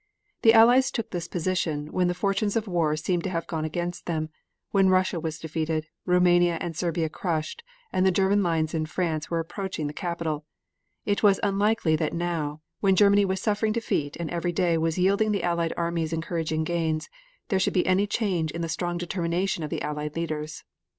The 0.41 0.53
Allies 0.55 0.89
took 0.89 1.11
this 1.11 1.27
position 1.27 1.85
when 1.91 2.07
the 2.07 2.15
fortunes 2.15 2.55
of 2.55 2.67
war 2.67 2.97
seemed 2.97 3.23
to 3.25 3.29
have 3.29 3.45
gone 3.45 3.65
against 3.65 4.07
them, 4.07 4.29
when 4.71 4.89
Russia 4.89 5.19
was 5.19 5.37
defeated, 5.37 5.85
Roumania 6.07 6.57
and 6.59 6.75
Serbia 6.75 7.07
crushed, 7.07 7.63
and 7.93 8.03
the 8.03 8.09
German 8.11 8.41
lines 8.41 8.73
in 8.73 8.87
France 8.87 9.29
were 9.29 9.37
approaching 9.39 9.85
the 9.85 9.93
capital. 9.93 10.43
It 11.05 11.21
was 11.21 11.39
unlikely 11.43 11.95
that 11.97 12.13
now, 12.15 12.61
when 12.79 12.95
Germany 12.95 13.25
was 13.25 13.39
suffering 13.41 13.73
defeat 13.73 14.17
and 14.19 14.31
every 14.31 14.51
day 14.51 14.75
was 14.75 14.97
yielding 14.97 15.33
the 15.33 15.43
Allied 15.43 15.71
armies 15.77 16.13
encouraging 16.13 16.63
gains, 16.63 17.07
there 17.49 17.59
should 17.59 17.71
be 17.73 17.85
any 17.85 18.07
change 18.07 18.49
in 18.49 18.61
the 18.63 18.69
strong 18.69 18.97
determination 18.97 19.63
of 19.63 19.69
the 19.69 19.83
Allied 19.83 20.15
leaders. 20.15 20.63